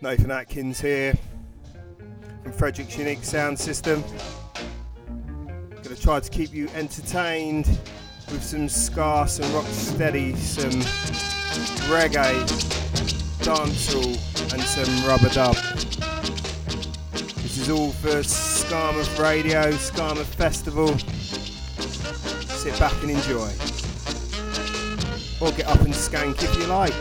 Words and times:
Nathan 0.00 0.30
Atkins 0.30 0.80
here 0.80 1.12
from 2.44 2.52
Frederick's 2.52 2.96
Unique 2.96 3.24
Sound 3.24 3.58
System. 3.58 4.04
Gonna 5.82 5.96
try 5.96 6.20
to 6.20 6.30
keep 6.30 6.54
you 6.54 6.68
entertained 6.76 7.66
with 8.30 8.44
some 8.44 8.68
ska, 8.68 9.26
some 9.26 9.52
rock 9.52 9.66
steady, 9.66 10.36
some 10.36 10.70
reggae, 11.90 12.32
dancehall, 13.40 14.52
and 14.52 14.62
some 14.62 15.08
rub-a-dub. 15.08 15.56
This 17.42 17.58
is 17.58 17.68
all 17.68 17.90
for 17.90 18.22
Skamouth 18.22 19.18
Radio, 19.18 19.72
Skamouth 19.72 20.26
Festival. 20.26 20.96
Sit 22.56 22.78
back 22.78 22.94
and 23.02 23.10
enjoy. 23.10 23.50
Or 25.40 25.50
get 25.56 25.66
up 25.66 25.80
and 25.80 25.92
skank 25.92 26.40
if 26.40 26.54
you 26.56 26.66
like. 26.66 26.94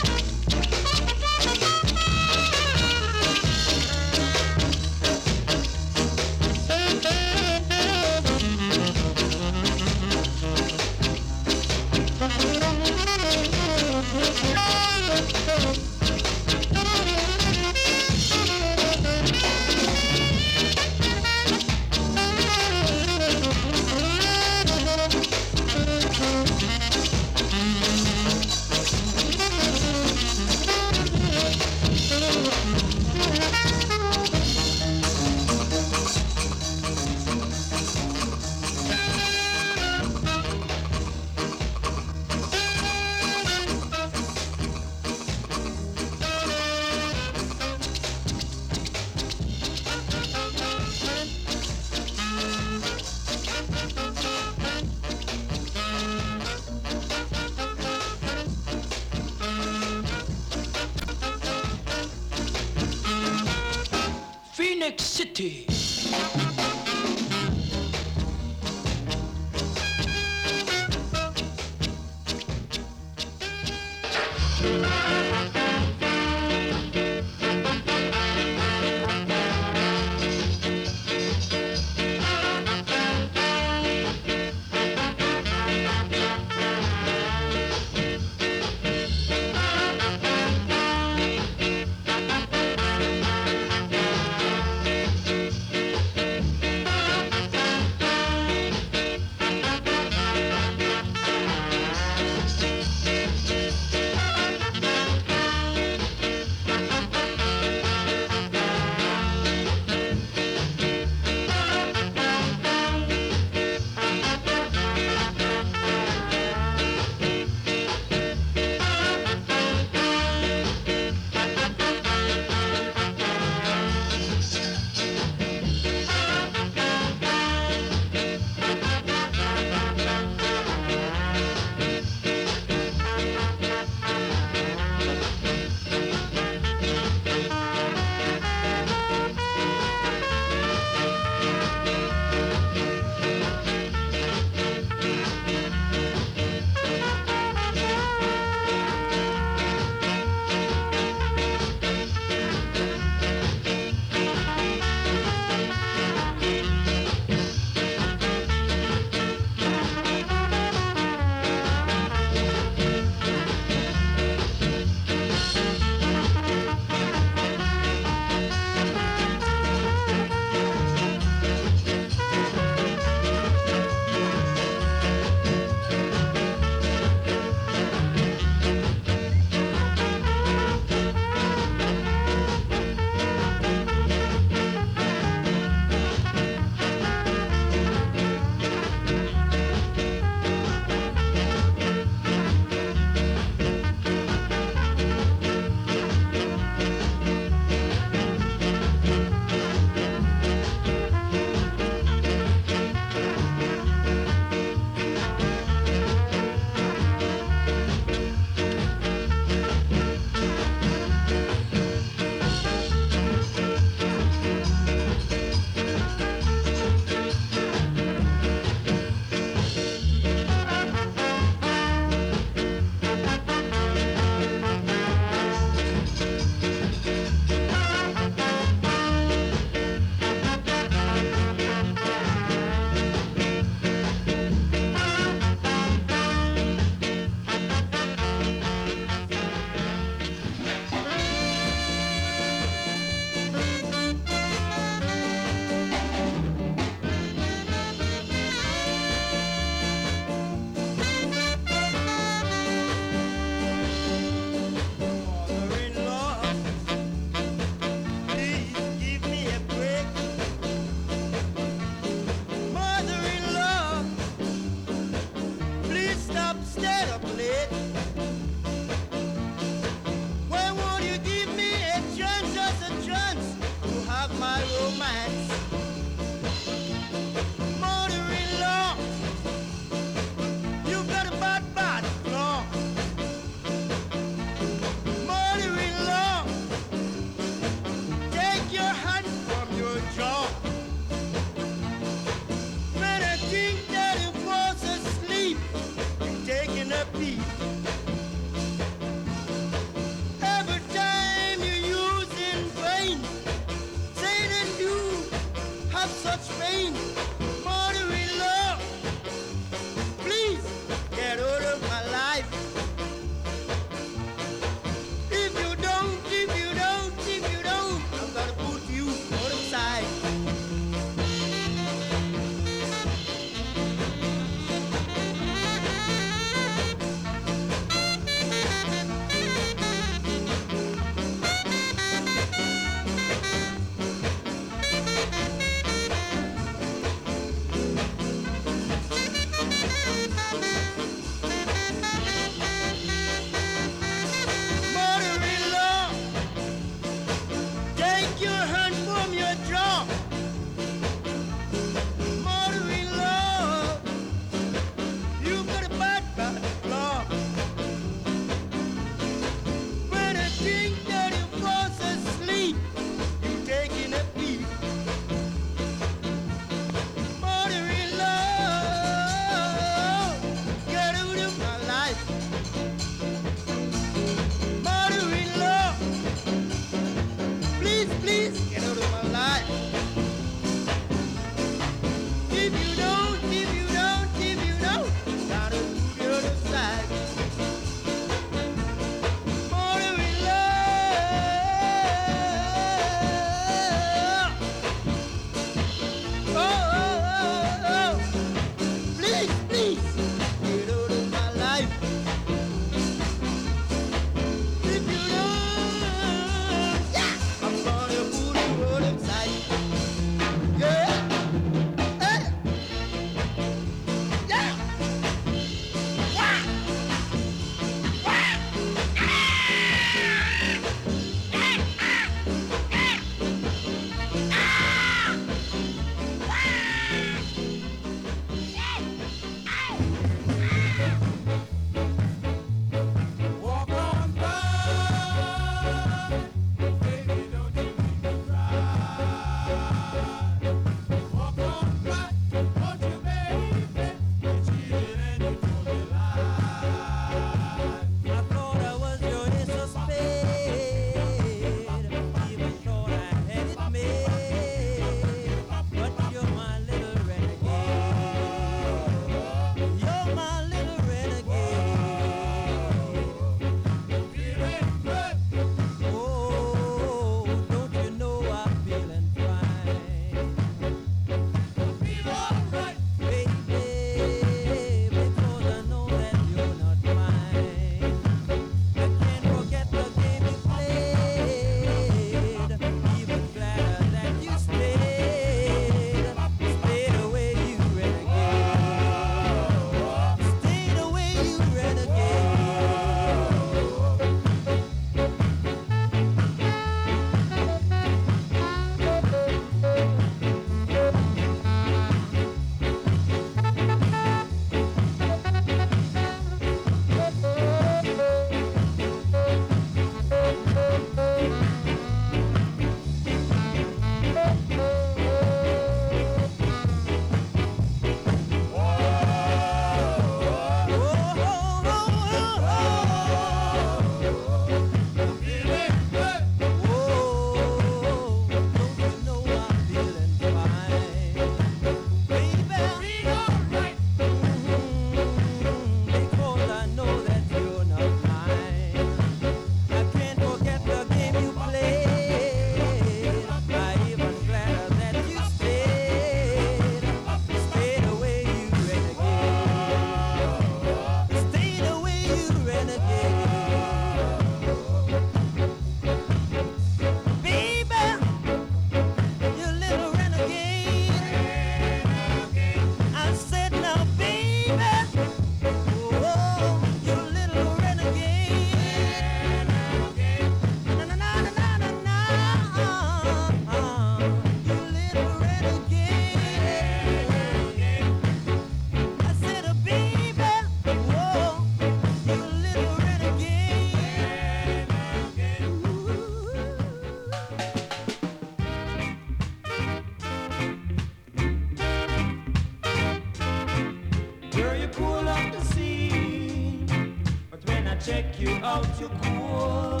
you 598.44 598.56
out, 598.62 599.00
you 599.00 599.08
cool. 599.22 600.00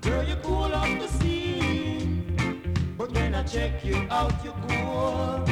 Girl, 0.00 0.24
You 0.24 0.36
cool 0.42 0.74
off 0.74 0.92
the 0.98 1.08
scene. 1.18 2.36
But 2.98 3.12
when 3.12 3.34
I 3.34 3.42
check 3.44 3.84
you 3.84 3.96
out, 4.10 4.34
you 4.44 4.52
cool. 4.68 5.44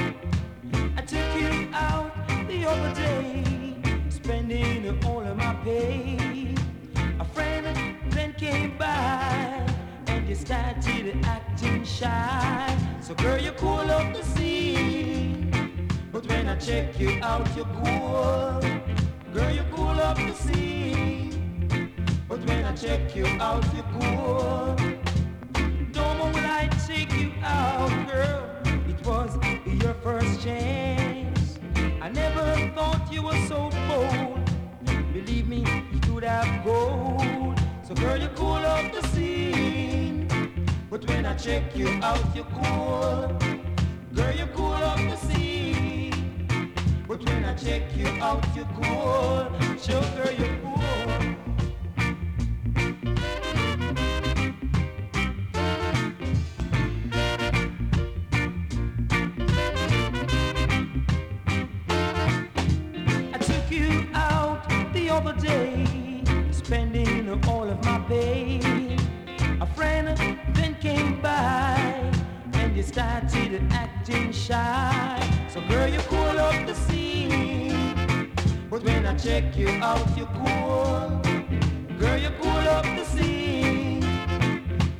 I 0.97 1.03
took 1.03 1.31
you 1.41 1.69
out 1.73 2.11
the 2.49 2.67
other 2.67 2.93
day, 2.95 3.45
spending 4.09 5.05
all 5.05 5.21
of 5.21 5.37
my 5.37 5.55
pay. 5.65 6.55
A 7.21 7.25
friend 7.25 7.67
then 8.11 8.33
came 8.35 8.77
by 8.77 9.65
and 10.09 10.29
you 10.29 10.35
started 10.35 11.17
acting 11.25 11.85
shy. 11.85 12.77
So, 13.01 13.15
girl, 13.15 13.39
you 13.39 13.53
cool 13.53 13.91
off 13.97 14.13
the 14.13 14.25
scene. 14.25 15.51
But 16.13 16.27
when 16.27 16.49
I 16.49 16.57
check 16.57 16.99
you 16.99 17.21
out, 17.23 17.47
you 17.57 17.65
cool. 17.65 18.61
Girl, 19.33 19.51
You 19.53 19.65
cool 19.71 20.01
off 20.01 20.17
the 20.17 20.35
scene. 20.35 21.28
Check 22.81 23.17
you 23.17 23.27
out, 23.41 23.65
you're 23.75 23.83
cool. 23.99 24.77
Don't 25.91 26.19
will 26.21 26.37
I 26.37 26.71
take 26.87 27.13
you 27.13 27.33
out, 27.43 27.91
girl. 28.07 28.49
It 28.89 29.05
was 29.05 29.37
your 29.83 29.95
first 29.95 30.41
chance. 30.41 31.59
I 32.01 32.09
never 32.09 32.71
thought 32.77 33.13
you 33.13 33.23
were 33.23 33.47
so 33.49 33.69
bold. 33.89 34.49
Believe 35.13 35.49
me, 35.49 35.65
you 35.93 35.99
could 36.03 36.23
have 36.23 36.65
gold. 36.65 37.59
So 37.83 37.95
girl, 37.95 38.17
you 38.17 38.29
cool 38.37 38.65
up 38.65 38.93
the 38.93 39.03
scene. 39.09 40.29
But 40.89 41.05
when 41.09 41.27
I 41.27 41.35
check 41.35 41.77
you 41.77 41.89
out, 42.01 42.25
you're 42.33 42.45
cool. 42.63 43.37
Girl, 44.15 44.35
you 44.37 44.47
cool 44.55 44.75
up 44.75 44.99
the 44.99 45.17
scene. 45.17 46.73
But 47.09 47.25
when 47.29 47.45
I 47.45 47.55
check 47.57 47.83
you 47.97 48.07
out, 48.23 48.47
you're 48.55 48.71
cool. 48.81 49.51
Sure, 49.81 50.01
girl, 50.15 50.33
you're 50.39 50.57
cool. 50.63 50.68
Acting 74.09 74.33
shy. 74.33 75.49
So 75.53 75.61
girl, 75.69 75.89
you 75.89 75.99
cool 76.01 76.39
up 76.41 76.67
the 76.67 76.75
scene. 76.75 78.33
But 78.71 78.83
when 78.83 79.07
I 79.07 79.15
check 79.17 79.57
you 79.57 79.69
out, 79.83 80.07
you're 80.17 80.27
cool. 80.27 81.21
Girl, 81.99 82.19
you 82.19 82.31
cool 82.41 82.69
up 82.69 82.85
the 82.85 83.05
scene. 83.05 84.05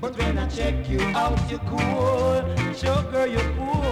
But 0.01 0.17
when 0.19 0.39
I 0.39 0.47
check 0.49 0.89
you 0.89 1.01
out, 1.17 1.39
you're 1.51 1.59
cool. 1.61 2.45
Sure, 2.75 3.03
girl, 3.11 3.27
you're 3.27 3.53
cool. 3.57 3.88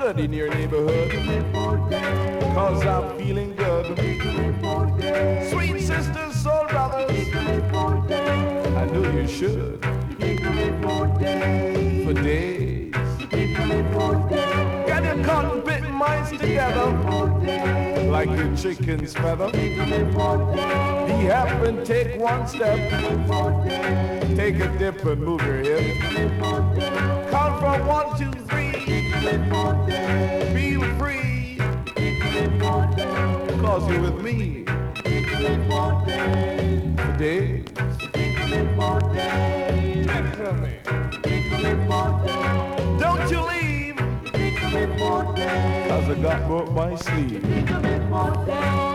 Good 0.00 0.18
in 0.18 0.32
your 0.32 0.48
neighborhood. 0.54 1.10
Cause 2.54 2.86
I'm 2.86 3.18
feeling 3.18 3.54
good. 3.54 3.86
Sweet 5.50 5.78
sisters, 5.78 6.34
soul 6.42 6.64
brothers. 6.68 7.10
I 8.80 8.86
knew 8.92 9.04
you 9.12 9.28
should. 9.28 9.84
For 12.04 12.14
days. 12.14 12.94
Get 13.30 15.04
your 15.04 15.22
cotton 15.22 15.60
bitten 15.66 15.92
minds 15.92 16.30
together. 16.30 16.86
Like 18.10 18.30
your 18.30 18.56
chicken's 18.56 19.12
feather. 19.12 19.50
Be 19.52 19.68
happy 21.26 21.68
and 21.68 21.84
take 21.84 22.18
one 22.18 22.48
step. 22.48 22.78
Take 24.34 24.60
a 24.60 24.78
dip 24.78 25.04
and 25.04 25.22
move 25.22 25.42
your 25.42 25.58
hip. 25.58 26.00
Count 27.30 27.60
from 27.60 27.86
one, 27.86 28.18
two, 28.18 28.30
three. 28.30 28.49
Feel 29.20 30.82
free. 30.98 31.58
Cause 33.60 33.90
you're 33.90 34.00
with 34.00 34.22
me. 34.22 34.64
Days. 37.18 37.66
Don't 42.98 43.30
you 43.30 43.40
leave. 43.42 43.96
Cause 45.88 46.08
I 46.08 46.14
got 46.22 46.72
my 46.72 46.94
sleeve. 46.94 48.89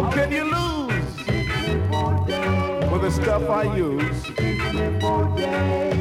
How 0.00 0.10
can 0.12 0.32
you 0.32 0.44
lose 0.44 1.16
with 2.90 3.02
the 3.02 3.10
stuff 3.10 3.50
I 3.50 3.76
use? 3.76 4.22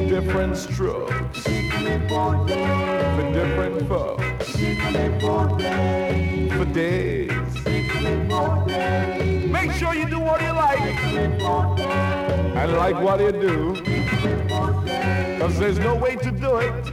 Different 0.08 0.56
strokes 0.56 1.44
for 1.44 3.32
different 3.34 3.90
folks 3.90 4.52
for 6.56 6.66
days. 6.74 7.32
Make 9.52 9.74
sure 9.74 9.94
you 9.94 10.06
do 10.06 10.20
what 10.20 10.42
you 10.44 10.54
like 10.54 10.80
and 12.56 12.72
like 12.78 13.04
what 13.04 13.20
you 13.20 13.34
do. 13.34 13.76
Cause 15.40 15.60
there's 15.60 15.78
no 15.78 15.96
way 15.96 16.16
to 16.16 16.32
do 16.32 16.56
it 16.60 16.86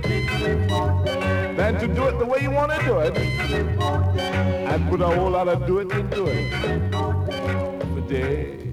than 1.57 1.79
to 1.79 1.87
do 1.87 2.09
it 2.09 2.19
the 2.19 2.27
way 2.27 2.43
you 2.43 2.51
want 2.51 2.73
to 2.73 2.85
do 2.85 2.99
it 2.99 4.06
and 4.87 4.91
put 4.91 5.01
a 5.01 5.15
whole 5.19 5.31
lot 5.31 5.49
of 5.49 5.67
do 5.67 5.79
it 5.79 5.91
into 5.91 6.27
it 6.27 6.93
for 7.95 8.01
days. 8.09 8.66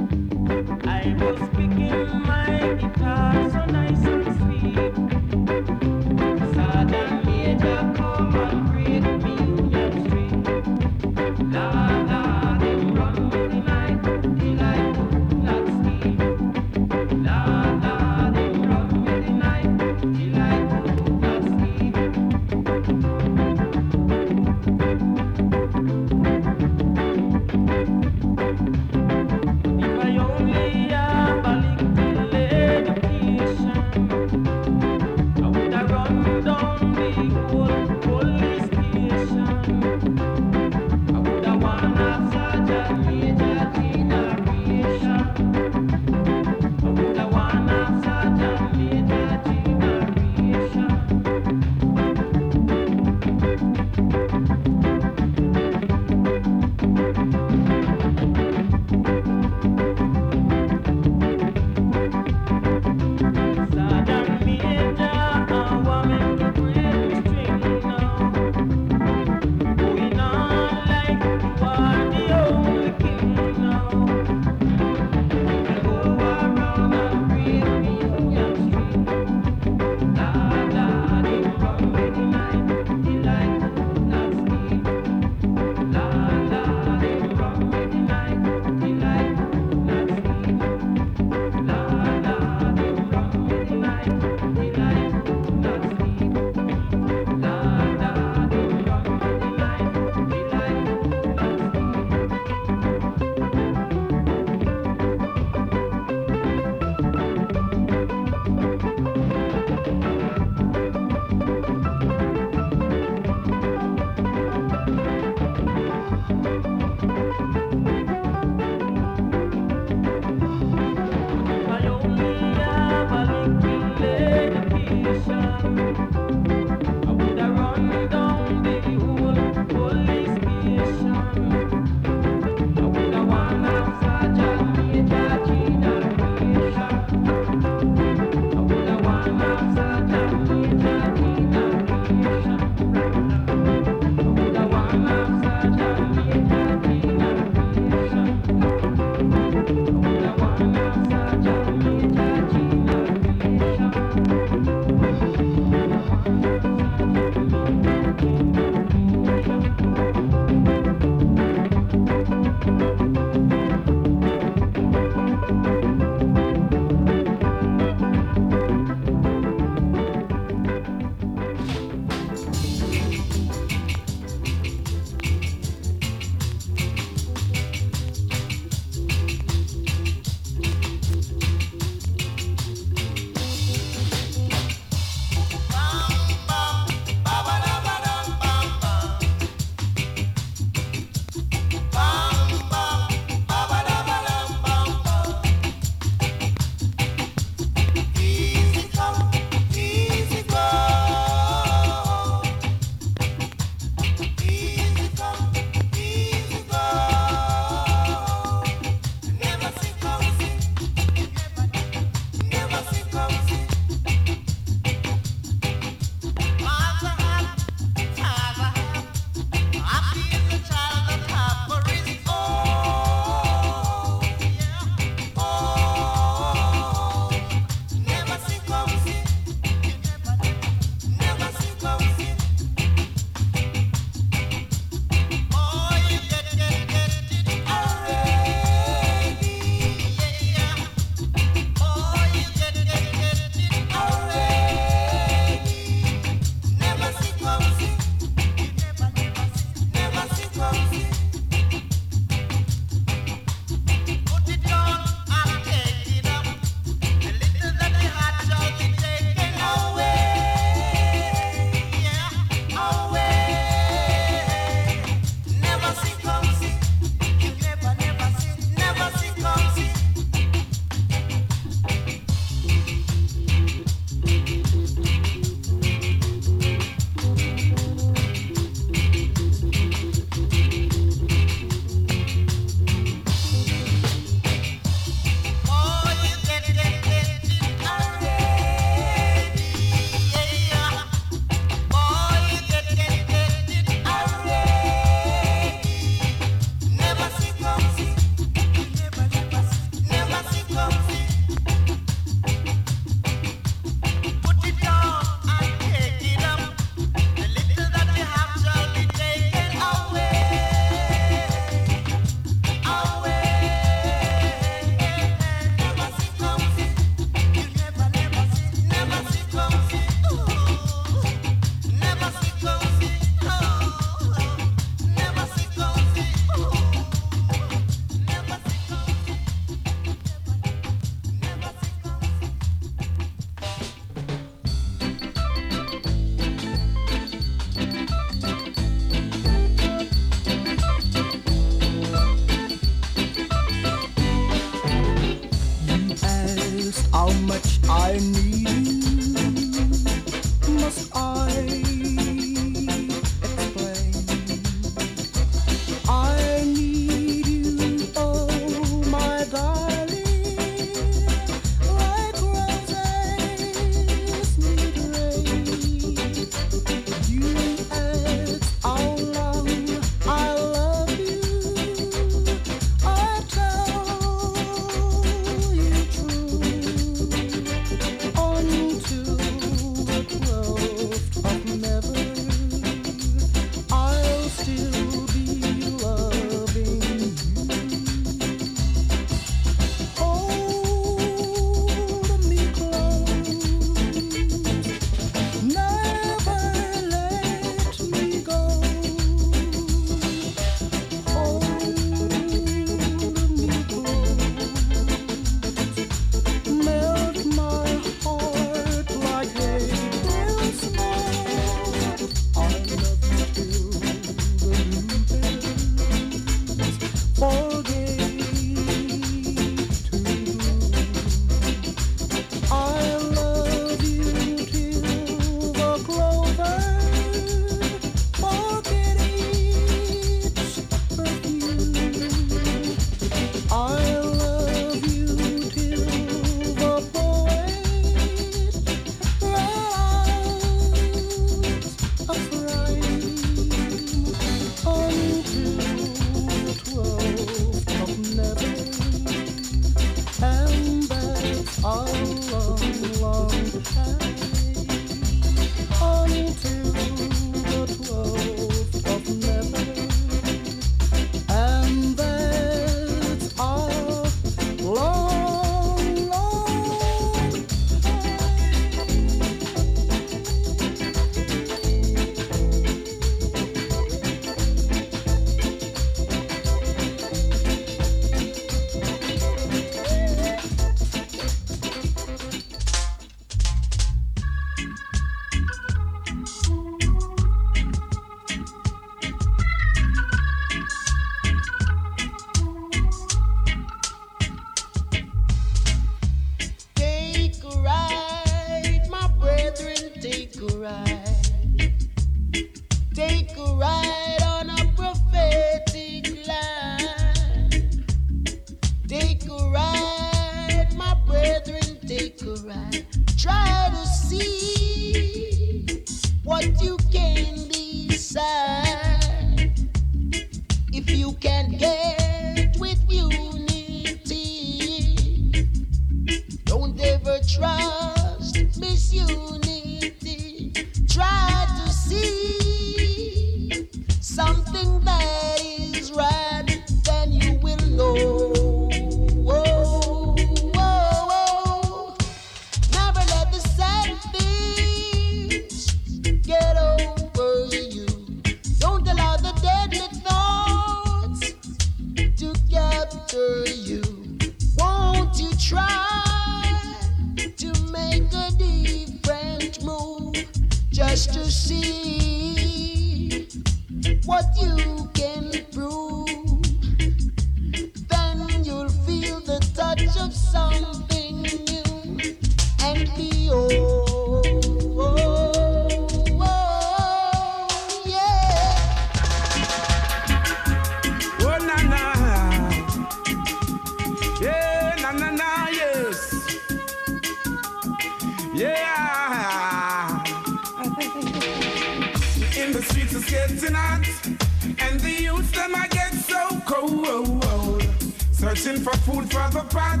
searching 598.54 598.80
for 598.82 598.96
food 598.98 599.30
for 599.30 599.46
the 599.50 599.62
pot. 599.68 600.00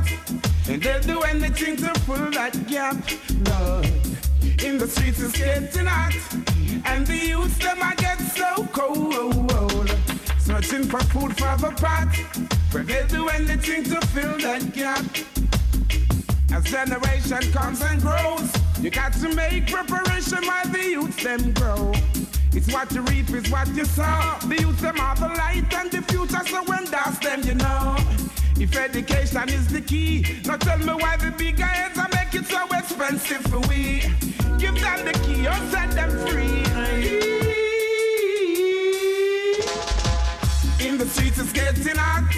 And 0.68 0.82
they'll 0.82 1.00
do 1.00 1.20
anything 1.20 1.76
to 1.76 1.92
fill 2.00 2.30
that 2.30 2.66
gap. 2.66 2.96
Lord, 3.46 3.86
in 4.64 4.78
the 4.78 4.88
streets 4.88 5.20
is 5.20 5.32
getting 5.32 5.84
hot. 5.84 6.14
And 6.86 7.06
the 7.06 7.16
youths, 7.16 7.58
them, 7.58 7.78
I 7.82 7.94
get 7.96 8.18
so 8.20 8.66
cold. 8.72 9.90
Searching 10.38 10.84
for 10.84 11.00
food 11.12 11.36
for 11.36 11.56
the 11.58 11.74
pot. 11.76 12.08
But 12.72 12.86
they'll 12.86 13.06
do 13.08 13.28
anything 13.28 13.84
to 13.84 14.00
fill 14.08 14.38
that 14.38 14.72
gap. 14.72 15.04
As 16.50 16.64
generation 16.64 17.52
comes 17.52 17.82
and 17.82 18.00
grows, 18.00 18.50
you 18.80 18.88
got 18.88 19.12
to 19.14 19.28
make 19.34 19.66
preparation 19.66 20.42
while 20.46 20.66
the 20.68 20.84
youths, 20.84 21.22
them, 21.22 21.52
grow. 21.52 21.92
It's 22.52 22.72
what 22.72 22.90
you 22.92 23.02
reap, 23.02 23.28
is 23.30 23.50
what 23.50 23.68
you 23.74 23.84
sow. 23.84 24.38
The 24.46 24.56
youth 24.60 24.80
them 24.80 24.98
are 25.00 25.14
the 25.16 25.28
light 25.28 25.72
and 25.74 25.90
the 25.90 26.00
future, 26.02 26.44
so 26.46 26.64
when 26.64 26.86
that's 26.86 27.18
them, 27.18 27.42
you 27.42 27.54
know. 27.54 27.96
If 28.60 28.76
education 28.76 29.48
is 29.50 29.68
the 29.68 29.80
key, 29.80 30.26
now 30.44 30.56
tell 30.56 30.78
me 30.78 30.92
why 30.92 31.16
the 31.16 31.30
big 31.30 31.58
guys 31.58 31.96
are 31.96 32.08
making 32.12 32.42
so 32.42 32.66
expensive 32.76 33.42
for 33.42 33.60
we. 33.68 34.00
Give 34.58 34.74
them 34.80 35.04
the 35.04 35.12
key 35.24 35.46
or 35.46 35.54
set 35.70 35.92
them 35.92 36.10
free. 36.26 36.64
In 40.84 40.98
the 40.98 41.06
streets 41.06 41.38
it's 41.38 41.52
getting 41.52 41.96
hot, 41.96 42.34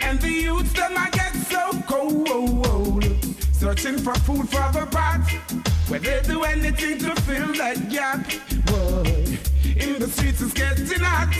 and 0.00 0.18
the 0.20 0.30
youth 0.30 0.72
them 0.72 0.94
I 0.96 1.10
get 1.10 1.34
so 1.34 1.82
cold. 1.86 3.04
Searching 3.52 3.98
for 3.98 4.14
food 4.14 4.48
for 4.48 4.72
the 4.72 4.86
pot, 4.90 5.20
where 5.88 6.00
they 6.00 6.22
do 6.22 6.44
anything 6.44 6.98
to 7.00 7.14
fill 7.22 7.52
that 7.54 7.90
gap. 7.90 8.24
Boy, 8.64 9.38
in 9.76 9.98
the 9.98 10.08
streets 10.08 10.40
it's 10.40 10.54
getting 10.54 11.00
hot, 11.00 11.34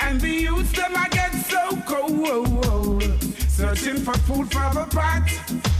and 0.00 0.18
the 0.18 0.30
youth 0.30 0.72
them 0.72 0.92
I 0.96 1.08
get 1.10 1.32
so 1.44 1.76
cold. 1.86 3.33
Searching 3.56 3.98
for 3.98 4.14
food 4.26 4.50
for 4.50 4.68
the 4.74 4.84
pot, 4.90 5.30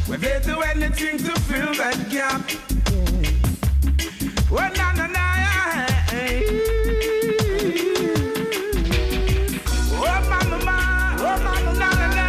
where 0.07 0.17
they 0.17 0.41
do 0.45 0.61
anything 0.61 1.19
to 1.19 1.33
fill 1.41 1.75
that 1.75 2.09
gap. 2.09 2.49
Yeah. 2.49 3.33
Well, 4.49 4.71
na 4.77 4.93
na 4.93 5.07
na. 5.09 5.25
Oh, 9.91 10.21
mama, 10.31 11.17
oh, 11.19 11.37
mama, 11.43 11.73
na 11.81 11.91
na 11.99 12.07
na 12.15 12.27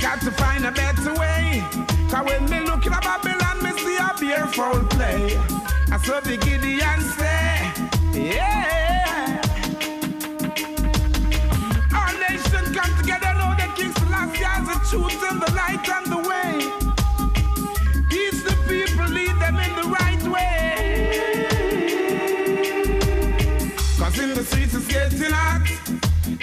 got 0.00 0.20
to 0.22 0.30
find 0.30 0.64
a 0.64 0.72
better 0.72 1.12
way. 1.20 1.62
When 2.24 2.48
me 2.48 2.60
look 2.60 2.86
at 2.86 3.02
Babylon, 3.02 3.62
me 3.62 3.70
see 3.78 3.98
a 3.98 4.14
beautiful 4.18 4.86
play. 4.88 5.36
I 5.92 5.98
saw 6.02 6.20
the 6.20 6.38
Gideon 6.38 7.00
say, 7.02 7.72
yeah. 8.18 8.97
truth 14.90 15.20
the 15.20 15.52
light 15.54 15.88
and 15.88 16.06
the 16.06 16.16
way. 16.28 16.58
The 18.38 18.54
people, 18.68 19.08
lead 19.08 19.36
them 19.40 19.56
in 19.58 19.74
the 19.76 19.82
right 19.98 20.22
way. 20.34 20.74
Cause 23.98 24.18
in 24.18 24.34
the 24.34 24.44
streets 24.44 24.74
it's 24.74 24.86
getting 24.86 25.32
hot, 25.32 25.68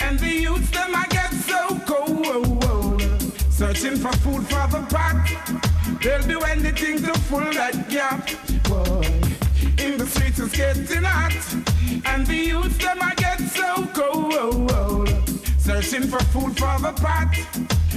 and 0.01 0.19
the 0.19 0.27
youths 0.27 0.69
them 0.69 0.93
get 1.09 1.33
so 1.33 1.79
cold. 1.85 3.01
Searching 3.49 3.95
for 3.95 4.13
food 4.17 4.43
for 4.47 4.67
the 4.67 4.85
pot, 4.89 5.27
they'll 6.03 6.21
do 6.27 6.39
anything 6.41 6.97
to 7.01 7.13
fill 7.21 7.51
that 7.53 7.89
gap. 7.89 8.29
Boy. 8.69 9.25
In 9.83 9.97
the 9.97 10.05
streets 10.05 10.39
it's 10.39 10.55
getting 10.55 11.03
hot 11.03 11.33
And 12.05 12.25
the 12.27 12.51
them 12.51 12.99
get 13.17 13.39
so 13.39 13.85
cold 13.93 15.09
Searching 15.57 16.07
for 16.07 16.19
food 16.25 16.57
for 16.57 16.79
the 16.79 16.93
pot 16.93 17.64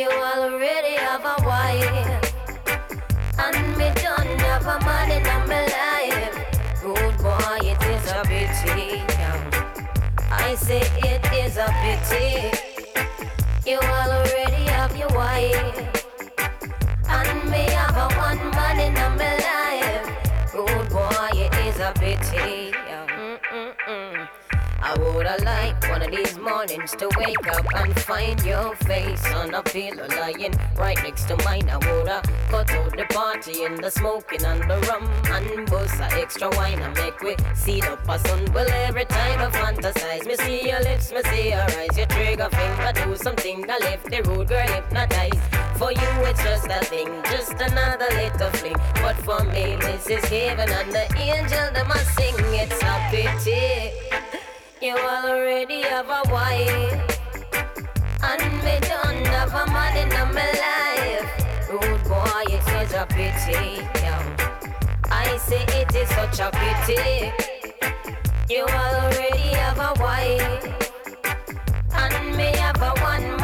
you 0.00 0.08
already 0.08 0.94
have 0.94 1.22
a 1.26 1.36
wife, 1.44 2.24
and 3.38 3.76
me 3.76 3.92
don't 4.00 4.40
have 4.48 4.66
a 4.66 4.78
man 4.86 5.10
in 5.10 5.22
my 5.46 5.64
life. 5.76 6.34
Good 6.80 7.16
boy, 7.18 7.58
it 7.60 7.82
is 7.84 8.06
a 8.10 8.22
pity. 8.24 9.02
I 10.30 10.54
say 10.54 10.80
it 11.10 11.22
is 11.44 11.58
a 11.58 11.68
pity. 11.82 12.48
You 13.68 13.76
already 13.76 14.64
have 14.72 14.96
your 14.96 15.10
wife, 15.10 15.76
and 17.06 17.50
me 17.50 17.64
have 17.78 17.96
a 18.04 18.08
one 18.16 18.42
man 18.56 18.80
in 18.80 18.94
my 19.20 19.34
life. 19.50 20.06
Good 20.50 20.88
boy, 20.88 21.28
it 21.34 21.54
is 21.66 21.78
a 21.78 21.92
pity. 21.92 22.89
I 24.90 24.98
woulda 24.98 25.36
liked 25.44 25.88
one 25.88 26.02
of 26.02 26.10
these 26.10 26.36
mornings 26.36 26.90
to 26.96 27.08
wake 27.16 27.46
up 27.46 27.64
and 27.76 27.96
find 28.00 28.44
your 28.44 28.74
face 28.74 29.24
on 29.34 29.54
a 29.54 29.62
pillow 29.62 30.08
lying 30.08 30.52
right 30.76 31.00
next 31.04 31.26
to 31.28 31.36
mine. 31.44 31.70
I 31.70 31.76
woulda 31.76 32.20
cut 32.48 32.68
out 32.72 32.96
the 32.96 33.04
party 33.04 33.62
and 33.62 33.78
the 33.78 33.88
smoking 33.88 34.44
and 34.44 34.68
the 34.68 34.78
rum 34.88 35.08
and 35.30 35.70
bust 35.70 36.00
a 36.00 36.12
extra 36.18 36.50
wine 36.56 36.80
and 36.80 36.92
make 36.96 37.20
we 37.20 37.36
see 37.54 37.80
up 37.82 38.00
a 38.08 38.18
sun. 38.18 38.52
Well, 38.52 38.66
every 38.68 39.04
time 39.04 39.38
I 39.38 39.50
fantasize, 39.50 40.26
me 40.26 40.34
see 40.34 40.68
your 40.68 40.80
lips, 40.80 41.12
me 41.12 41.22
see 41.22 41.50
your 41.50 41.62
eyes, 41.62 41.96
your 41.96 42.06
trigger 42.06 42.48
finger 42.50 42.92
do 42.92 43.16
something. 43.16 43.70
I 43.70 43.78
left 43.78 44.10
the 44.10 44.22
road 44.22 44.48
girl 44.48 44.66
hypnotized. 44.66 45.38
For 45.78 45.92
you, 45.92 46.10
it's 46.26 46.42
just 46.42 46.66
a 46.66 46.84
thing, 46.86 47.06
just 47.30 47.52
another 47.52 48.08
little 48.10 48.50
fling. 48.58 48.74
But 48.94 49.14
for 49.18 49.44
me, 49.44 49.76
this 49.76 50.08
is 50.08 50.24
heaven 50.24 50.68
and 50.68 50.90
the 50.90 51.06
angel 51.16 51.70
that 51.74 51.86
must 51.86 52.12
sing. 52.16 52.34
It's 52.58 52.82
a 52.82 53.08
pity. 53.12 54.39
You 54.82 54.96
already 54.96 55.82
have 55.82 56.08
a 56.08 56.22
wife, 56.32 57.18
and 58.22 58.42
me 58.64 58.78
don't 58.80 59.26
have 59.26 59.52
a 59.52 59.66
man 59.70 59.94
in 59.98 60.08
my 60.32 60.50
life. 60.64 61.68
Rude 61.68 62.02
boy, 62.04 62.44
it 62.48 62.54
is 62.54 62.64
such 62.64 62.94
a 62.94 63.04
pity. 63.04 63.84
Yeah. 64.00 64.24
I 65.10 65.36
say 65.36 65.64
it 65.78 65.94
is 65.94 66.08
such 66.08 66.38
a 66.40 66.50
pity. 66.50 67.30
You 68.48 68.62
already 68.64 69.52
have 69.60 69.78
a 69.78 69.92
wife, 70.00 70.64
and 71.92 72.34
me 72.34 72.56
have 72.56 72.80
a 72.80 72.94
one 73.02 73.39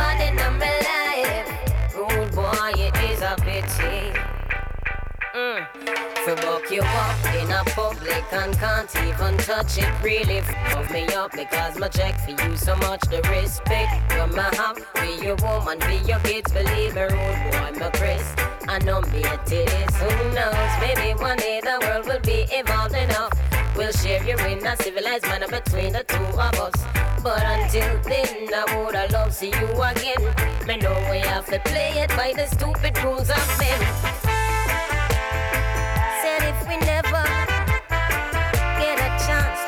a 7.56 7.64
public 7.70 8.24
and 8.32 8.52
can't 8.58 8.94
even 9.06 9.36
touch 9.38 9.78
it. 9.78 9.90
Really 10.02 10.40
fuck 10.70 10.90
me 10.90 11.06
up 11.14 11.32
because 11.32 11.78
my 11.78 11.88
check 11.88 12.14
for 12.20 12.32
you 12.32 12.56
so 12.56 12.76
much. 12.76 13.00
The 13.02 13.22
respect 13.30 14.12
you 14.12 14.26
my 14.36 14.50
have 14.60 14.76
be 14.94 15.24
your 15.24 15.36
woman, 15.36 15.78
be 15.80 15.96
your 16.06 16.20
kids. 16.20 16.52
Believe 16.52 16.94
me, 16.94 17.02
rude 17.02 17.38
boy, 17.52 17.72
my 17.80 17.90
Chris. 17.94 18.26
I 18.68 18.78
know 18.84 19.00
me 19.12 19.22
it 19.24 19.52
is. 19.52 19.96
Who 19.96 20.10
knows? 20.34 20.72
Maybe 20.80 21.18
one 21.18 21.38
day 21.38 21.60
the 21.62 21.78
world 21.82 22.06
will 22.06 22.20
be 22.20 22.46
evolved 22.50 22.94
enough. 22.94 23.32
We'll 23.76 23.92
share 23.92 24.22
you 24.22 24.36
in 24.46 24.66
a 24.66 24.76
civilized 24.76 25.24
manner 25.24 25.48
between 25.48 25.92
the 25.92 26.04
two 26.04 26.28
of 26.46 26.54
us. 26.60 26.76
But 27.22 27.42
until 27.42 28.00
then, 28.02 28.52
I 28.54 28.64
woulda 28.76 29.08
love 29.12 29.32
see 29.32 29.48
you 29.48 29.68
again. 29.82 30.22
Me 30.66 30.76
know 30.76 30.96
we 31.10 31.18
have 31.20 31.46
to 31.46 31.58
play 31.60 31.92
it 32.02 32.10
by 32.10 32.32
the 32.36 32.46
stupid 32.46 33.02
rules 33.02 33.30
of 33.30 33.58
men. 33.58 34.25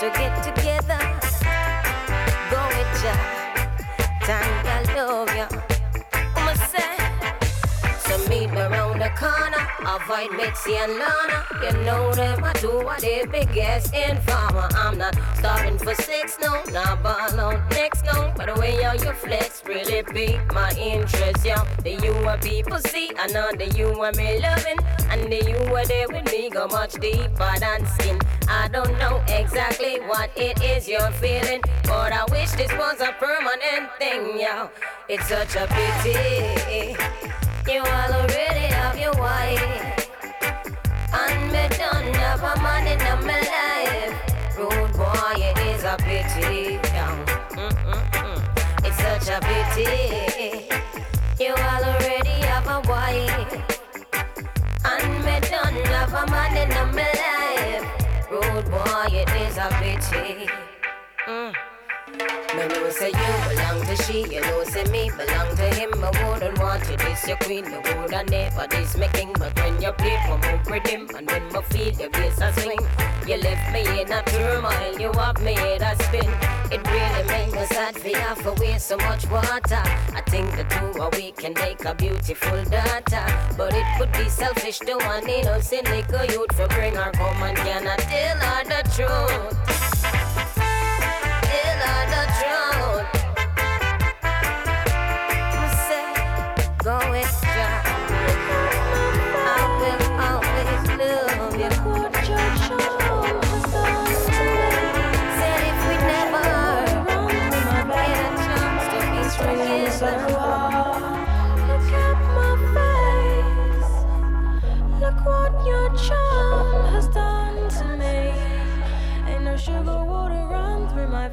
To 0.00 0.10
get 0.10 0.44
together, 0.44 0.98
go 2.50 2.62
with 2.68 3.02
ya. 3.02 3.14
Time 4.22 4.66
I 4.66 4.84
love 4.94 5.34
ya. 5.34 5.57
The 9.08 9.16
corner. 9.16 9.64
Avoid 9.86 10.36
Mitzi 10.36 10.76
and 10.76 10.92
Lana. 10.92 11.46
You 11.62 11.84
know 11.84 12.12
them, 12.14 12.44
I 12.44 12.52
do 12.54 12.84
what 12.84 13.00
they 13.00 13.24
biggest 13.26 13.94
informer. 13.94 14.68
I'm 14.74 14.98
not 14.98 15.16
starving 15.36 15.78
for 15.78 15.94
sex, 15.94 16.38
no, 16.40 16.62
not 16.70 17.02
ball 17.02 17.58
next, 17.70 18.04
no. 18.04 18.32
But 18.36 18.54
the 18.54 18.60
way 18.60 18.82
how 18.82 18.92
you 18.92 19.12
flex 19.12 19.62
really 19.64 20.02
pique 20.02 20.52
my 20.52 20.70
interest, 20.72 21.44
yeah. 21.44 21.64
The 21.82 21.94
you 22.02 22.12
are 22.26 22.38
people 22.38 22.78
see, 22.78 23.10
I 23.18 23.26
know 23.28 23.50
the 23.52 23.68
you 23.76 23.88
are 24.00 24.12
me 24.12 24.40
loving. 24.40 24.78
And 25.10 25.32
the 25.32 25.42
you 25.48 25.74
are 25.74 25.86
there 25.86 26.08
with 26.08 26.30
me 26.32 26.50
go 26.50 26.66
much 26.66 26.92
deeper 26.94 27.52
than 27.60 27.86
skin. 27.86 28.18
I 28.48 28.68
don't 28.68 28.98
know 28.98 29.22
exactly 29.28 30.00
what 30.00 30.30
it 30.36 30.62
is 30.62 30.88
you're 30.88 31.12
feeling, 31.12 31.62
but 31.84 32.12
I 32.12 32.24
wish 32.30 32.50
this 32.52 32.72
was 32.72 33.00
a 33.00 33.12
permanent 33.12 33.90
thing, 33.98 34.38
yeah. 34.38 34.68
It's 35.08 35.28
such 35.28 35.56
a 35.56 35.66
pity. 35.66 37.47
You 37.68 37.80
already 37.82 38.66
have 38.72 38.98
your 38.98 39.12
wife, 39.12 40.08
and 41.12 41.52
me 41.52 41.68
don't 41.76 42.16
have 42.16 42.42
a 42.42 42.56
man 42.62 42.96
life. 43.28 44.16
Boy, 44.56 45.34
it 45.36 45.58
is 45.68 45.84
a 45.84 45.96
pity. 45.98 46.80
yeah. 46.94 47.12
It's 48.82 48.96
such 48.96 49.28
a 49.28 49.38
pity. 49.44 50.66
You 51.38 51.52
already 51.52 52.40
have 52.48 52.66
a 52.68 52.80
wife. 52.88 53.52
And 54.86 55.24
me 55.26 55.38
don't 55.50 55.86
have 55.92 56.14
a 56.14 56.26
man 56.30 56.70
life. 56.70 57.84
Boy, 58.30 59.08
it 59.12 59.30
is 59.42 59.58
a 59.58 59.68
pity. 59.78 60.48
Mm. 61.26 61.77
Me 62.18 62.66
know 62.66 62.90
say 62.90 63.08
you 63.08 63.48
belong 63.48 63.86
to 63.86 64.02
she, 64.02 64.22
you 64.22 64.40
know 64.40 64.64
say 64.64 64.84
me 64.90 65.08
belong 65.16 65.54
to 65.56 65.62
him. 65.74 65.90
I 66.02 66.10
wouldn't 66.28 66.58
want 66.58 66.90
you 66.90 66.96
this 66.96 67.28
your 67.28 67.36
queen, 67.36 67.64
you 67.64 67.80
woulda 67.80 68.24
never 68.24 68.66
this 68.66 68.96
me 68.96 69.06
king. 69.12 69.32
But 69.38 69.54
when 69.60 69.80
you 69.80 69.92
play 69.92 70.18
for 70.26 70.38
move 70.38 70.66
with 70.66 70.86
him, 70.86 71.08
and 71.16 71.30
when 71.30 71.52
my 71.52 71.62
feel 71.62 71.92
your 71.94 72.10
bass 72.10 72.40
a 72.40 72.52
swing, 72.60 72.80
you 73.26 73.36
left 73.36 73.72
me 73.72 74.00
in 74.00 74.10
a 74.10 74.22
turmoil, 74.24 74.98
you 74.98 75.12
have 75.12 75.40
me 75.40 75.54
a 75.54 75.96
spin. 76.02 76.28
It 76.72 76.84
really 76.90 77.24
make 77.28 77.52
me 77.52 77.64
sad 77.66 77.96
for 77.96 78.08
you 78.08 78.34
to 78.42 78.60
waste 78.60 78.88
so 78.88 78.96
much 78.96 79.24
water. 79.30 79.82
I 80.14 80.22
think 80.26 80.56
the 80.56 80.64
two 80.64 81.00
of 81.00 81.14
we 81.14 81.30
can 81.32 81.52
make 81.54 81.84
a 81.84 81.94
beautiful 81.94 82.64
daughter, 82.64 83.26
but 83.56 83.74
it 83.74 83.86
would 84.00 84.12
be 84.12 84.28
selfish 84.28 84.80
to 84.80 84.96
one 84.96 85.28
innocent 85.28 85.88
little 85.88 86.24
youth 86.24 86.52
for 86.56 86.66
bring 86.66 86.96
her 86.96 87.12
home 87.16 87.42
and 87.44 87.56
cannot 87.58 88.00
tell 88.00 88.38
her 88.38 88.64
the 88.64 88.90
truth. 88.90 89.87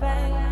Run 0.01 0.44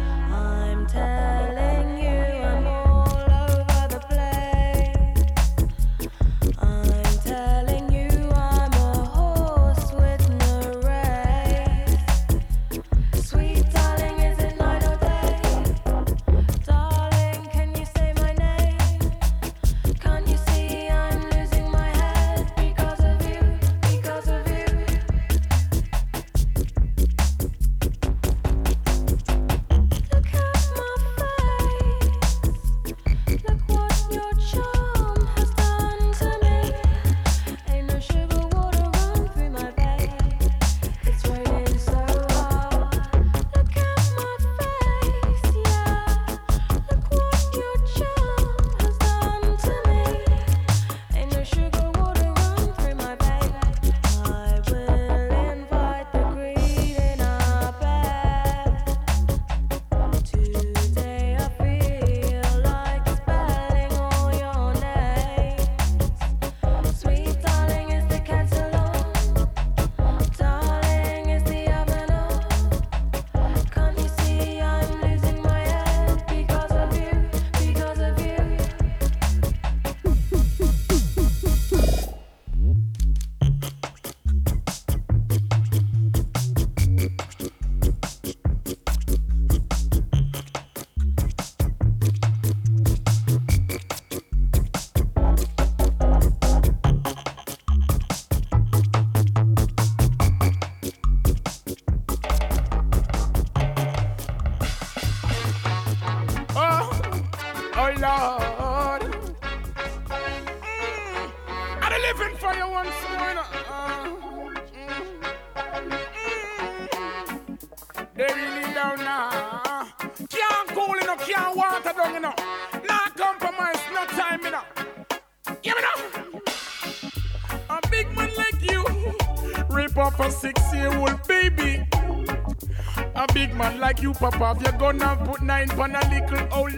man 134.21 134.31
like 134.31 134.39
you, 134.39 134.39
Papa, 134.39 134.55
if 134.57 134.63
you're 134.63 134.79
gonna 134.79 135.25
put 135.25 135.41
nine 135.41 135.69
on 135.71 135.95
a 135.95 136.09
little 136.09 136.47
old 136.53 136.73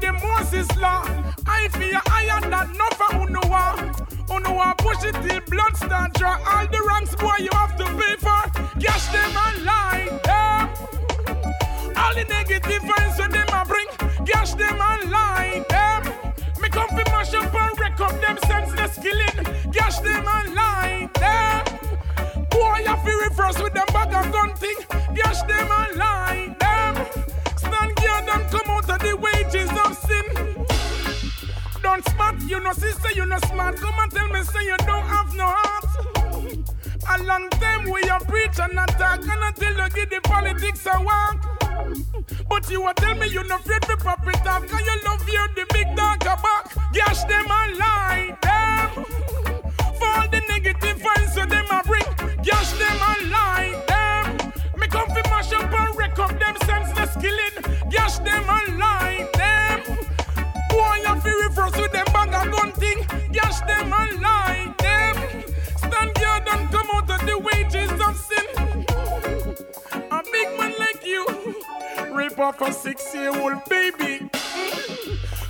the 0.00 0.12
Moses 0.12 0.68
law. 0.76 1.04
I 1.46 1.68
feel 1.68 2.00
iron 2.10 2.50
that 2.50 2.68
no 2.76 2.86
for 2.96 3.08
know 4.48 4.54
what 4.54 4.78
push 4.78 5.04
it 5.04 5.14
till 5.14 5.40
blood 5.48 5.76
start 5.76 6.14
draw. 6.14 6.36
All 6.46 6.66
the 6.66 6.80
ranks 6.88 7.14
boy 7.16 7.36
you 7.38 7.50
have 7.52 7.76
to 7.76 7.84
pay 7.84 8.14
for. 8.16 8.42
Cash 8.80 9.06
them 9.12 9.32
and 9.44 9.64
lie 9.64 10.08
them. 10.24 10.68
Eh? 11.28 12.00
All 12.00 12.14
the 12.14 12.24
negative 12.28 12.82
vibes 12.82 13.18
when 13.18 13.30
them 13.30 13.48
a 13.52 13.64
bring, 13.66 13.88
gash 14.24 14.54
them 14.54 14.78
and 14.80 15.10
lie 15.10 15.64
them. 15.68 16.02
Eh? 16.06 16.60
Me 16.60 16.68
come 16.68 16.88
fi 16.88 17.04
mash 17.12 17.34
up 17.34 17.54
and 17.54 17.80
wreck 17.80 18.00
up 18.00 18.20
them 18.20 18.38
senseless 18.46 18.98
killing, 18.98 19.72
gash 19.72 19.98
them 19.98 20.26
and 20.26 20.54
lie 20.54 21.08
them. 21.14 21.64
Eh? 21.66 22.44
Boy, 22.50 22.78
you 22.86 22.96
fi 23.04 23.12
reverse 23.26 23.62
with 23.62 23.74
them 23.74 23.86
bag 23.92 24.14
of 24.14 24.32
gun 24.32 24.54
thing, 24.56 24.78
gash 25.14 25.42
them 25.42 25.68
and 25.70 25.96
lie 25.96 26.57
Don't 31.88 32.04
smart, 32.10 32.38
you 32.42 32.60
know 32.60 32.72
sister, 32.74 33.10
you 33.14 33.24
know 33.24 33.38
smart. 33.48 33.76
Come 33.76 33.98
and 33.98 34.12
tell 34.12 34.28
me 34.28 34.42
say 34.42 34.62
you 34.62 34.76
don't 34.76 35.06
have 35.06 35.34
no 35.34 35.46
heart. 35.46 35.86
A 37.08 37.22
long 37.24 37.48
time 37.48 37.88
we 37.88 38.02
a 38.02 38.18
preach 38.28 38.60
and 38.60 38.78
attack 38.78 39.20
and 39.20 39.42
until 39.42 39.72
you 39.72 39.88
give 39.96 40.10
the 40.10 40.20
politics 40.22 40.84
a 40.84 41.02
walk. 41.02 41.38
But 42.46 42.68
you 42.68 42.86
a 42.86 42.92
tell 42.92 43.14
me 43.14 43.28
you 43.28 43.42
no 43.48 43.56
afraid 43.56 43.80
pop 43.80 44.20
it 44.28 44.46
off 44.46 44.66
Cause 44.68 44.86
you 44.86 45.00
love 45.06 45.26
you 45.26 45.48
the 45.56 45.64
big 45.72 45.96
dog 45.96 46.20
a 46.26 46.36
back 46.36 46.92
Gash 46.92 47.24
them 47.24 47.46
and 47.48 47.78
lie 47.78 48.36
them 48.42 49.04
For 49.98 50.08
all 50.08 50.28
the 50.28 50.42
negative 50.46 51.00
vibes 51.00 51.30
so 51.32 51.46
them 51.46 51.64
a 51.70 51.82
bring 51.84 52.42
Gash 52.42 52.72
them 52.72 52.98
and 53.08 53.30
lie 53.30 53.84
eh? 53.88 54.36
them 54.36 54.52
Me 54.78 54.86
come 54.88 55.08
fi 55.08 55.22
mash 55.30 55.52
up 55.54 55.72
and 55.72 55.96
wreck 55.96 56.18
up 56.18 56.38
them 56.38 56.56
senseless 56.66 57.14
killing 57.16 57.90
Gash 57.90 58.18
them 58.18 58.44
and 58.46 58.78
lie 58.78 58.97
reverse 61.68 61.82
with 61.82 61.92
them 61.92 62.06
bag 62.12 62.34
of 62.34 62.52
gun 62.52 62.72
thing 62.72 62.98
Gash 63.32 63.60
them 63.60 63.92
and 63.92 64.20
lie 64.20 64.74
them. 64.78 65.44
Stand 65.76 66.14
guard 66.14 66.48
and 66.50 66.70
come 66.70 66.88
out 66.92 67.10
of 67.10 67.26
the 67.26 67.38
wages 67.38 67.90
of 67.92 68.16
sin. 68.16 68.46
A 70.10 70.22
big 70.32 70.58
man 70.58 70.74
like 70.78 71.04
you 71.04 71.26
Rape 72.12 72.38
off 72.38 72.60
a 72.60 72.72
six-year-old 72.72 73.64
baby. 73.68 74.30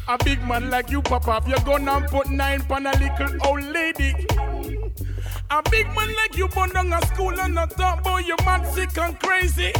A 0.09 0.19
big 0.25 0.43
man 0.43 0.71
like 0.71 0.91
you 0.91 1.03
pop 1.03 1.29
off 1.29 1.47
your 1.47 1.61
gun 1.61 1.89
and 1.89 2.07
put 2.07 2.31
nine 2.31 2.62
pan 2.62 2.87
a 2.87 2.93
little 2.93 3.47
old 3.47 3.62
lady 3.64 4.78
A 5.51 5.62
big 5.70 5.86
man 5.94 6.14
like 6.14 6.36
you 6.36 6.49
born 6.49 6.70
down 6.70 6.92
a 6.92 7.05
school 7.07 7.38
and 7.40 7.55
not 7.55 7.70
talk 7.70 8.05
boy, 8.05 8.18
you 8.18 8.36
mad 8.44 8.66
sick 8.74 8.96
and 8.99 9.18
crazy 9.18 9.72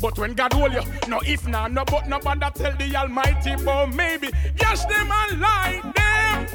But 0.00 0.18
when 0.18 0.34
God 0.34 0.52
hold 0.52 0.72
you, 0.72 0.82
no 1.08 1.20
if 1.26 1.46
nah, 1.46 1.68
no 1.68 1.84
but 1.84 2.08
no 2.08 2.18
tell 2.18 2.74
the 2.76 2.96
almighty 2.96 3.56
but 3.64 3.86
maybe 3.94 4.30
Gash 4.56 4.84
them 4.86 5.10
and 5.12 5.40
lie 5.40 5.80
them 5.94 6.46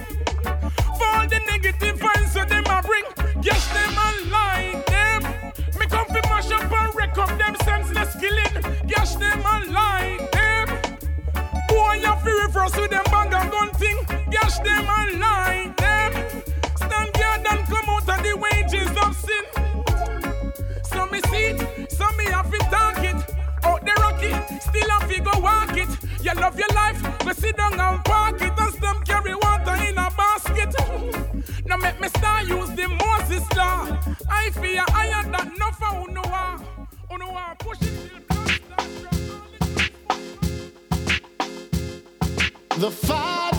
For 0.97 1.07
all 1.07 1.27
the 1.27 1.39
negative 1.47 1.99
vibes 1.99 2.29
so 2.33 2.43
them 2.45 2.65
a 2.65 2.81
bring 2.81 3.05
Gash 3.41 3.67
them 3.67 3.93
and 3.97 4.31
lie 4.31 4.83
them 4.87 5.43
me 5.79 5.89
come 5.89 6.05
fi 6.05 6.21
mash 6.29 6.51
up 6.51 6.71
and 6.71 6.95
wreck 6.95 7.17
up 7.17 7.37
them 7.37 7.55
senseless 7.65 8.15
killing. 8.15 8.87
Gash 8.87 9.15
them 9.15 9.41
and 9.45 9.73
lie 9.73 10.17
them. 10.31 10.67
Boy, 11.67 11.95
you 11.95 12.13
fi 12.23 12.31
reverse 12.45 12.75
with 12.77 12.91
them 12.91 13.03
bang 13.11 13.33
and 13.33 13.51
gun 13.51 13.69
thing. 13.71 13.97
Gash 14.31 14.59
them 14.59 14.85
and 14.87 15.19
lie 15.19 15.73
them. 15.77 15.82
Start 34.51 34.83
The 42.83 42.91
Father, 42.91 43.52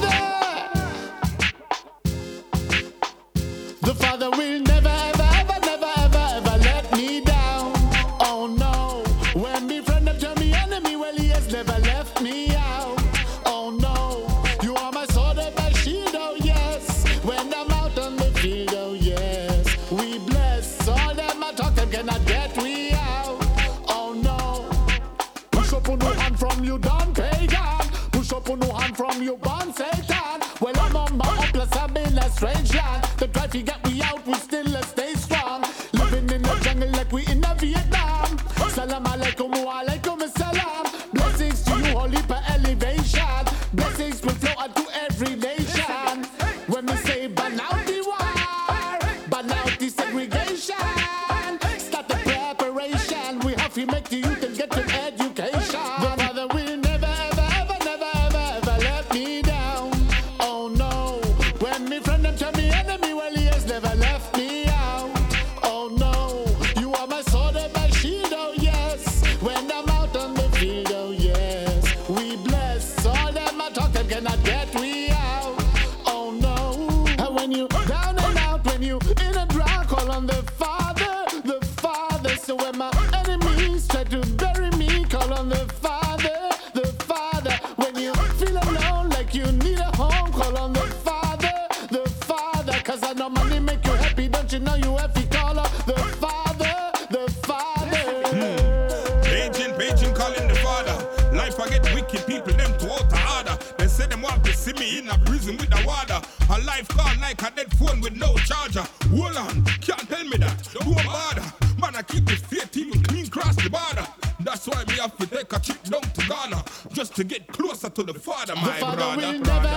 him 105.46 105.56
with 105.56 105.70
the 105.70 105.82
water. 105.86 106.20
A 106.50 106.58
life 106.64 106.88
gone 106.88 107.20
like 107.20 107.40
a 107.42 107.50
dead 107.50 107.70
phone 107.76 108.00
with 108.00 108.16
no 108.16 108.34
charger. 108.48 108.84
Hold 109.10 109.36
on, 109.36 109.64
can't 109.80 110.08
tell 110.08 110.24
me 110.24 110.36
that. 110.38 110.68
Don't 110.72 110.94
bother. 111.04 111.42
Man, 111.78 111.96
I 111.96 112.02
keep 112.02 112.24
this 112.24 112.40
faith 112.40 112.76
even 112.76 113.02
clean 113.02 113.28
cross 113.28 113.56
the 113.56 113.70
border. 113.70 114.06
That's 114.40 114.66
why 114.66 114.84
me 114.88 114.94
have 114.94 115.16
to 115.18 115.26
take 115.26 115.52
a 115.52 115.58
trip 115.58 115.82
down 115.84 116.02
to 116.02 116.26
Ghana 116.28 116.64
just 116.92 117.16
to 117.16 117.24
get 117.24 117.46
closer 117.48 117.88
to 117.88 118.02
the 118.02 118.14
father, 118.14 118.54
my 118.56 118.74
the 118.74 118.80
father 118.80 119.38
brother. 119.40 119.73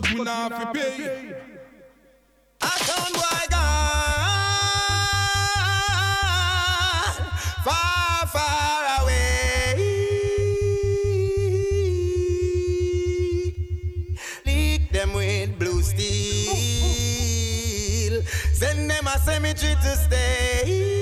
but 0.00 0.12
we 0.12 0.22
not 0.24 0.52
have 0.52 0.72
pay. 0.72 1.34
I 2.62 2.78
don't 2.86 3.16
why 3.16 3.46
gone 3.50 3.80
far, 7.64 8.26
far 8.26 9.02
away. 9.02 9.74
Lick 14.46 14.90
them 14.92 15.12
with 15.12 15.58
blue 15.58 15.82
steel. 15.82 16.02
Send 18.52 18.90
them 18.90 19.06
a 19.06 19.18
cemetery 19.18 19.74
to 19.74 19.96
stay. 19.96 20.99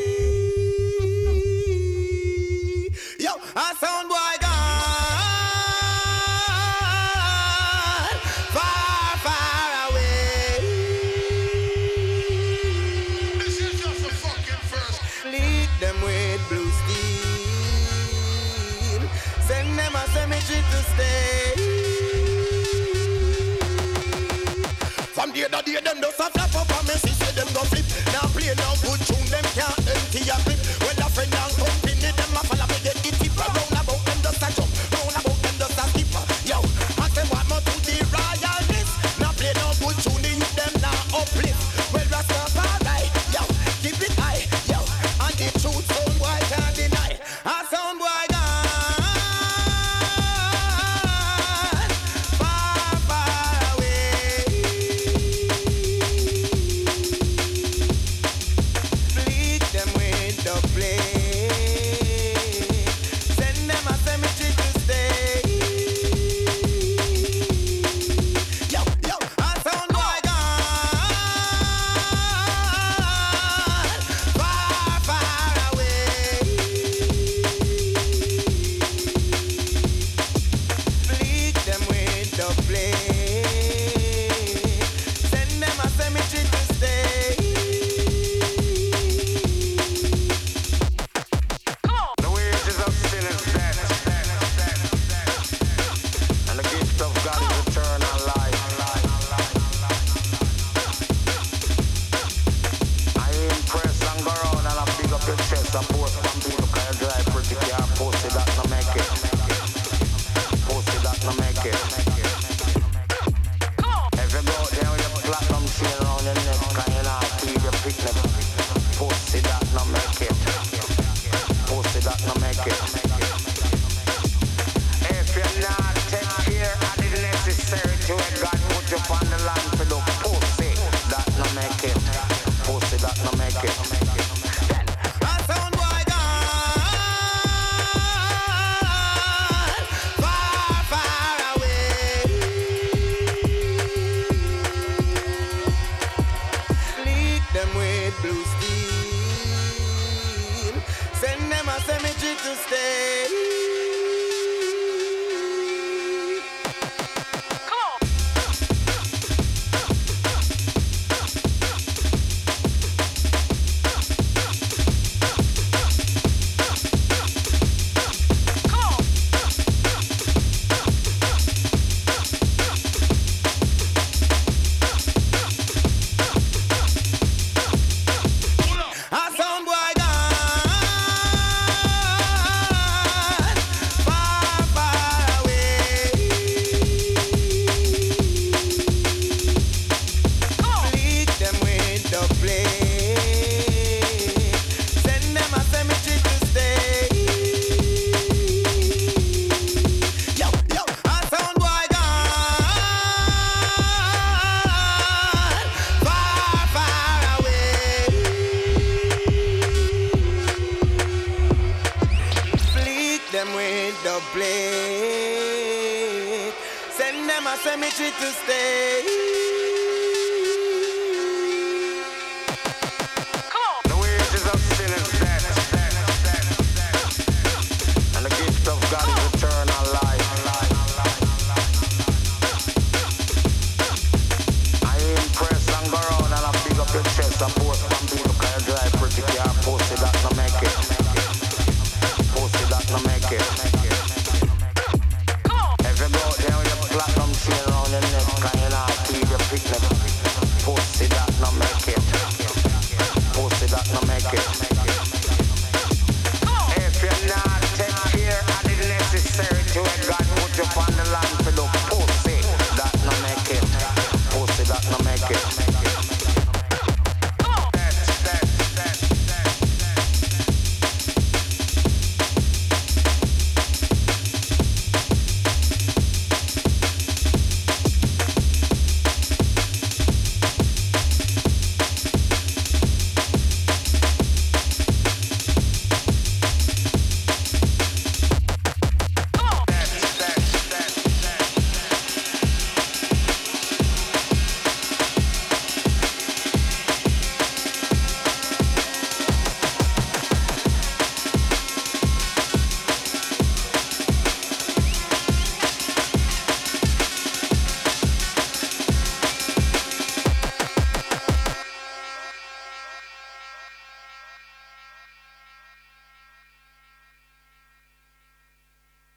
A 217.53 217.57
cemetery 217.57 218.11
to 218.11 218.27
stay. 218.33 219.28